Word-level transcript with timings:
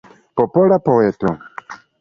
Popola 0.39 0.79
poeto. 0.89 1.29